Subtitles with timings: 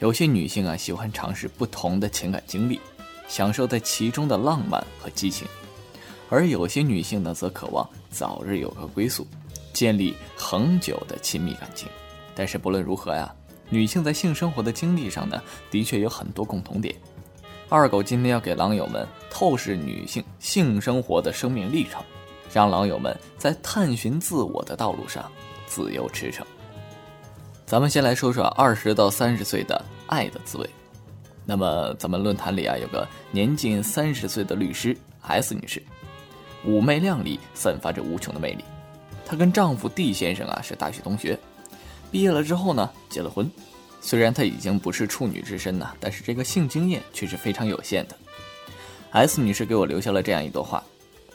[0.00, 2.80] 有些女性啊喜欢尝试不同的情感经历，
[3.28, 5.46] 享受在其中的浪漫和激情，
[6.28, 9.26] 而有些女性呢则渴望早日有个归宿，
[9.72, 11.88] 建立恒久的亲密感情。
[12.34, 13.32] 但是不论如何呀，
[13.70, 16.94] 女性在性生活的经历上呢，的确有很多共同点。
[17.68, 22.02] 二狗今天要给狼友们透视女性性生活的生命历程，
[22.52, 25.30] 让狼友们在探寻自我的道路上
[25.66, 26.42] 自由驰骋。
[27.66, 30.68] 咱们先来说说二十到三十岁的爱的滋味。
[31.46, 35.82] 那么咱们论坛里啊有个年近三十岁的律师 S 女士，
[36.66, 38.64] 妩媚靓丽，散发着无穷的魅力。
[39.24, 41.38] 她跟丈夫 D 先生啊是大学同学，
[42.10, 43.50] 毕业了之后呢结了婚。
[44.00, 48.16] 虽然她已经不是处女之身呐，但是这个性经验却是非常有限的。
[49.12, 50.84] S 女士给我留下了这样一段话：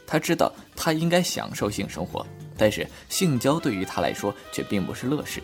[0.05, 2.23] 她知道她应该享受性生活，
[2.55, 5.41] 但是性交对于她来说却并不是乐事。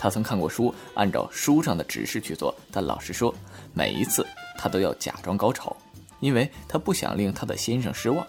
[0.00, 3.34] 她曾看过书，按照书上的指示去做，但老实说，
[3.74, 4.26] 每一次
[4.56, 5.76] 她都要假装高潮，
[6.20, 8.26] 因为她不想令她的先生失望。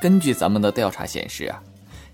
[0.00, 1.62] 根据咱们的调查显示啊，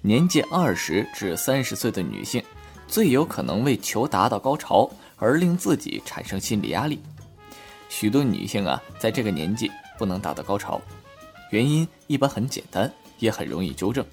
[0.03, 2.43] 年纪二十至三十岁的女性，
[2.89, 7.01] 最有可能为求达到高潮而令自己产生心理压力。
[7.89, 10.81] 许多女性啊，在这个年纪不能达到高潮，
[11.53, 14.05] 原因一般很简单，也很容易纠正，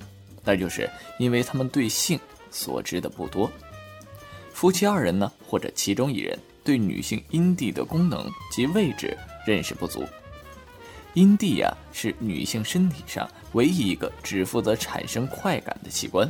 [0.43, 0.87] 那就是
[1.17, 2.19] 因为她们对性
[2.52, 3.49] 所知的不多。
[4.56, 10.06] 夫妻二人呢，或者其中一人对女性阴蒂的功能及位置认识不足。
[11.14, 16.26] 阴蒂呀，是女性身体上唯一一个只负责产生快感的器官，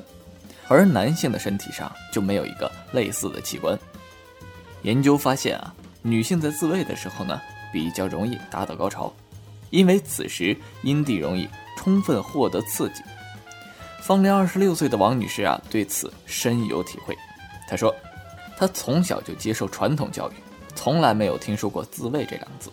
[0.67, 3.77] 而男性的身体上就没有一个类似的器官。
[4.81, 7.39] 研究发现啊，女性在自慰的时候呢，
[7.71, 9.13] 比较容易达到高潮，
[9.69, 13.03] 因为此时阴蒂容易充分获得刺激。
[14.01, 17.15] 芳龄二十六岁的王女士啊，对此深有体会。
[17.69, 17.95] 她说。
[18.57, 20.33] 他从小就接受传统教育，
[20.75, 22.71] 从来没有听说过自慰这两个字，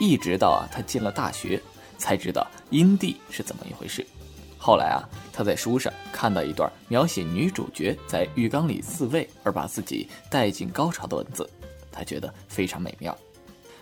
[0.00, 1.60] 一直到啊他进了大学，
[1.98, 4.06] 才知道阴蒂是怎么一回事。
[4.56, 11.46] 后来啊，他在书上看到一段描写女主角在浴缸里自慰而把自己带进高潮的文字，
[11.92, 13.14] 他觉得非常美妙。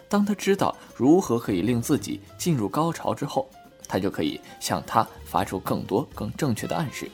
[0.08, 3.48] 当他知道如何可以令自己进入高潮之后，
[3.86, 7.08] 他就可以向他发出更多更正确的暗示，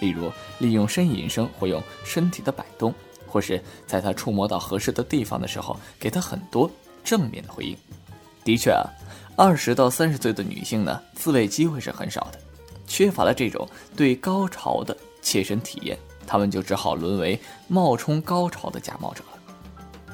[0.00, 2.94] 例如利用呻吟声或用身体的摆动。
[3.32, 6.70] 或是在他触摸到合适的地方的时候，给他很多
[7.02, 7.74] 正面的回应。
[8.44, 8.84] 的确啊，
[9.38, 12.38] 二十到三十岁的女性呢，自慰机会是很少的，
[12.86, 13.66] 缺乏了这种
[13.96, 20.12] 对高潮的切身体验，她们就只好沦为冒充高潮的假冒者了。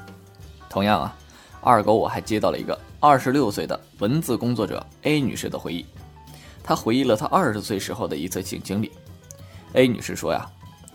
[0.70, 1.16] 同样啊，
[1.60, 5.84] 二狗我还接到了一个二十六岁的文字工作者 A 女士的回忆，
[6.62, 8.92] 她回忆了她二十岁时候的一次性经历。
[9.72, 10.48] A 女士说呀。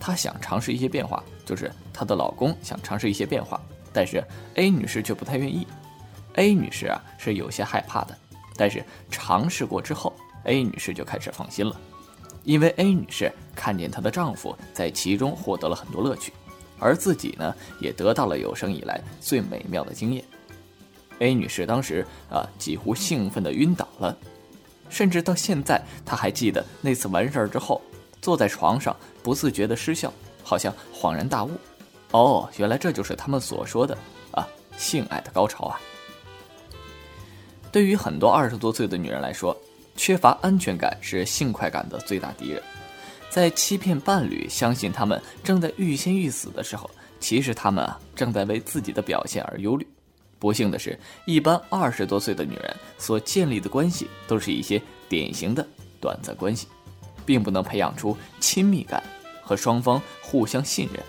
[0.06, 3.58] 她想尝试一些变化，就是她的老公想尝试一些变化，
[3.90, 4.22] 但是
[4.56, 5.66] A 女士却不太愿意。
[6.34, 8.14] A 女士啊是有些害怕的，
[8.54, 10.12] 但是尝试过之后
[10.44, 11.80] ，A 女士就开始放心了，
[12.42, 16.34] 因为 A 女士看见她的丈夫在其中获得了很多乐趣，
[16.78, 20.22] 而自己呢也得到了有生以来最美妙的经验。
[21.20, 24.14] A 女士当时啊几乎兴奋的晕倒了，
[24.90, 27.80] 甚至到现在她还记得那次完事儿之后。
[28.24, 30.10] 坐在床上不自觉的失笑，
[30.42, 31.50] 好像恍然大悟，
[32.12, 33.94] 哦，原来这就是他们所说的
[34.30, 34.48] 啊
[34.78, 35.78] 性爱的高潮啊。
[37.70, 39.54] 对于很多二十多岁的女人来说，
[39.94, 42.62] 缺乏安全感是性快感的最大敌人。
[43.28, 46.90] 在欺骗伴侣，相信他们正在欲仙欲死的时候，
[47.20, 49.86] 其实他们啊正在为自己的表现而忧虑。
[50.38, 54.80] 不幸的是，一般二十多岁的女人所建立的关系，都是一些
[55.10, 55.66] 典型的
[56.00, 56.66] 短暂关系。
[57.24, 59.02] 并不能培养出亲密感
[59.42, 61.02] 和双方互相信任，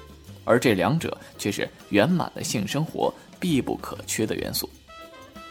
[0.44, 4.70] 而这两者却是圆满的性生活必不可缺的元素。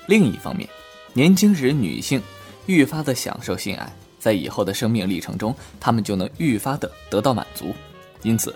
[0.07, 0.69] 另一方面，
[1.13, 2.23] 年轻时女性
[2.67, 7.73] 愈发的享受性爱，在以后的生命历程中，她们就能愈发的得到满足。
[8.23, 8.55] 因此，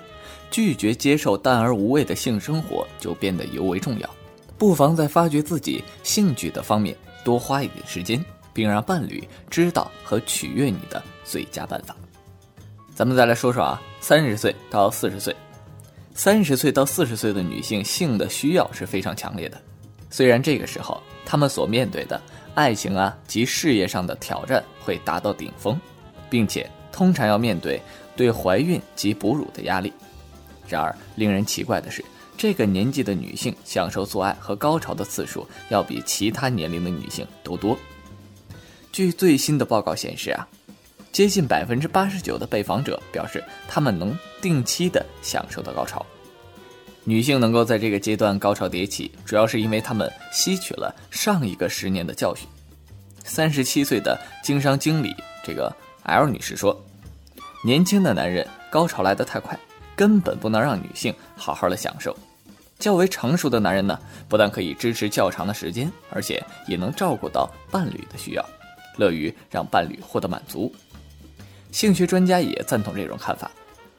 [0.50, 4.10] 拒绝接受淡而无味的性生活就变得尤为重要。
[4.58, 8.22] 不妨在发掘自己兴趣的方面多花一点时间。
[8.58, 11.94] 并让伴侣知道和取悦你的最佳办法。
[12.92, 15.32] 咱们再来说说啊，三十岁到四十岁，
[16.12, 19.56] 三十岁到四十岁的女性性的需要是非常强烈的。
[20.10, 22.20] 虽然这个时候她们所面对的
[22.56, 25.80] 爱情啊及事业上的挑战会达到顶峰，
[26.28, 27.80] 并且通常要面对
[28.16, 29.92] 对怀孕及哺乳的压力。
[30.66, 32.04] 然而，令人奇怪的是，
[32.36, 37.78] 这个年纪的女性享受做爱和高潮的次数要比其他年龄的女性都多。
[38.92, 40.46] 据最新的报告显示啊，
[41.12, 46.04] 接近百分之八十九的被访者表示，他们能定期的享受到高潮。
[47.04, 52.46] 女性能够在这个阶段高潮迭起，主要是因为她们吸取了上一个十年的教训。
[53.24, 55.14] 三十七岁的经商经理
[55.44, 56.78] 这个 L 女士说
[57.64, 59.58] ：“年轻的男人高潮来得太快，
[59.94, 62.16] 根本不能让女性好好的享受。
[62.78, 63.98] 较为成熟的男人呢，
[64.28, 68.48] 不但可以支持较长的时间，而且也能照顾到伴侣的需要，
[68.98, 70.70] 乐于让伴侣获得满足。”
[71.72, 73.50] 性学专家也赞同这种看法。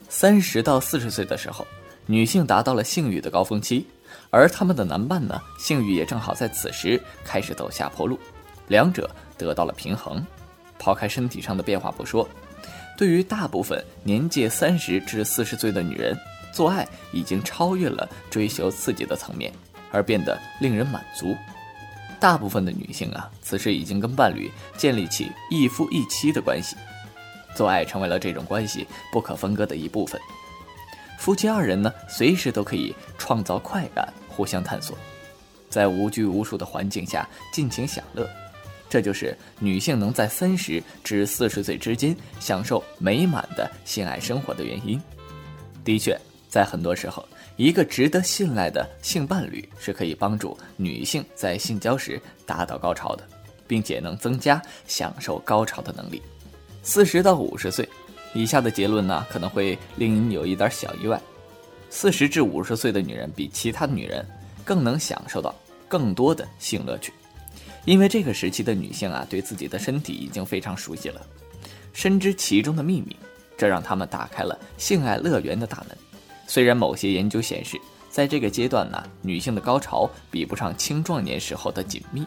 [0.07, 1.65] 三十到四十岁的时候，
[2.07, 3.85] 女性达到了性欲的高峰期，
[4.31, 8.19] 而他们的男伴呢，性欲也正好在此时开始走下坡路，
[8.67, 10.25] 两者得到了平衡。
[10.79, 12.27] 抛开身体上的变化不说，
[12.97, 16.17] 对于大部分年届三十至四十岁的女人，
[16.51, 19.53] 做爱已经超越了追求刺激的层面，
[19.91, 21.35] 而变得令人满足。
[22.19, 26.75] 大部分的女性啊，此时已经跟伴侣建立起一夫一妻的关系。
[27.55, 30.21] 做爱成为了这种关系不可分割的一部分，
[31.17, 34.97] 夫妻二人呢，随时都可以创造快感，互相探索，
[35.69, 38.29] 在无拘无束的环境下尽情享乐，
[38.87, 45.01] 这就是女性能在三十至四十岁之间享受美满的性爱生活的原因。
[45.83, 46.17] 的确，
[46.47, 47.27] 在很多时候，
[47.59, 53.23] 一个值得信赖的性伴侣是可以帮助女性在性交时达到高潮的，
[53.67, 56.21] 并且能增加享受高潮的能力。
[56.83, 57.87] 四十到五十岁，
[58.33, 61.21] 以下的结论呢可能会令你有一点小意外。
[61.89, 64.25] 四十至五十岁的女人比其他女人
[64.63, 65.53] 更能享受到
[65.89, 67.11] 更多的性乐趣，
[67.83, 71.21] 因为这个时期的女性啊对自己的身体已经非常熟悉了，
[71.91, 73.13] 深知其中的秘密，
[73.57, 75.97] 这让她们打开了性爱乐园的大门。
[76.49, 77.79] 虽然某些研究显示，
[78.09, 82.25] 在这个阶段呢，女性的高潮比不上青壮年时候的紧密，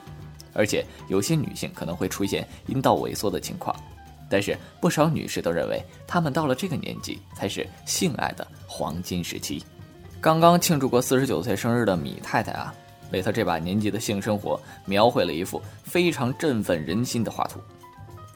[0.52, 3.74] 而且有些女性可能会出现阴道萎缩的情况。
[4.30, 9.60] 但是不少女士都认为，她们到了这个年纪才是性爱的黄金时期。
[10.20, 12.72] 刚刚庆祝过四十九岁生日的米太太啊，
[13.10, 17.58] 为她这把年纪的性生活描绘了一幅非常振奋人心的画图，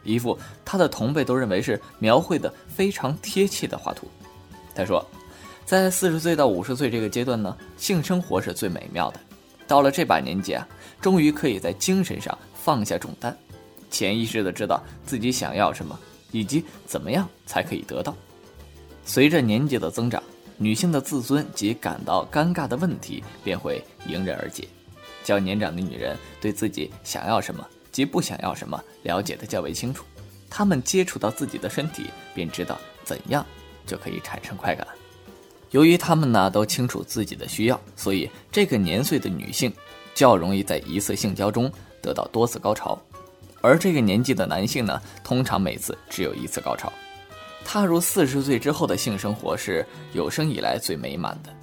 [0.03, 4.09] 一幅她的同辈都认为是描绘的非常贴切的画图。
[4.75, 5.03] 她说，
[5.67, 9.19] 在四十岁到五十岁这个阶段呢，性生活是最美妙的。
[9.67, 10.67] 到了这把年纪啊，
[11.01, 13.37] 终于可以在精神上放下重担。
[13.91, 15.99] 潜意识的知道自己想要什么，
[16.31, 18.15] 以及怎么样才可以得到。
[19.05, 20.23] 随着年纪的增长，
[20.57, 24.69] 女性的自尊及感到尴尬的问题便会迎刃而解。
[25.25, 30.05] 较年长的女人对自己想要什么及不想要什么了解的较为清楚，
[30.49, 32.05] 她们接触到自己的身体，
[32.37, 33.45] 便知道怎样
[33.85, 34.87] 就可以产生快感。
[35.77, 39.71] 由于她们呢都清楚自己的需要，所以这个年岁的女性
[40.15, 41.71] 较容易在一次性交中
[42.01, 42.99] 得到多次高潮。
[43.61, 46.91] 而这个年纪的男性呢，通常每次只有一次高潮。
[47.63, 49.85] 踏入四十岁之后的性生活是
[50.15, 51.55] 有生以来最美满的。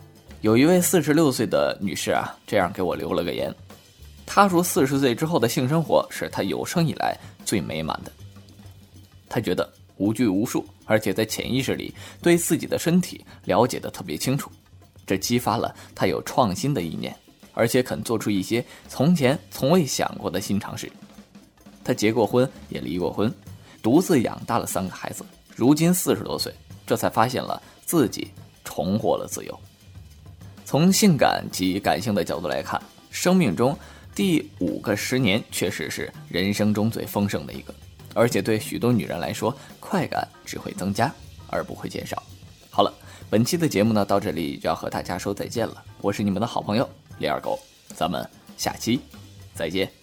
[0.41, 3.51] 有一位四十六岁的女士啊，这样给我留了个言：
[4.27, 8.11] 踏入四十岁之后的性生活是她有生以来最美满的。
[9.27, 9.67] 她觉得
[9.97, 14.51] 无拘无束，而且在潜意识里对自己的身体了解的特别清楚，
[15.05, 17.15] 这激发了他有创新的意念，
[17.53, 20.91] 而且肯做出一些从前从未想过的新尝试。
[21.83, 23.33] 他结过婚，也离过婚，
[23.81, 25.25] 独自养大了三个孩子。
[25.55, 26.53] 如今四十多岁，
[26.87, 28.29] 这才发现了自己
[28.63, 29.59] 重获了自由。
[30.65, 32.81] 从性感及感性的角度来看，
[33.11, 33.77] 生命中
[34.15, 37.75] 第五个十年确实是人生中最丰盛的一个，
[38.13, 41.11] 而且对许多女人来说，快感只会增加
[41.47, 42.21] 而不会减少。
[42.69, 42.93] 好了，
[43.29, 45.83] 本期的节目呢，到这里就要和大家说再见了。
[46.01, 46.87] 我是你们的好朋友
[47.19, 47.59] 李二狗，
[47.95, 48.27] 咱们
[48.57, 48.99] 下期
[49.53, 50.02] 再见。